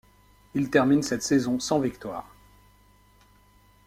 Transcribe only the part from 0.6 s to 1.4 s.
termine cette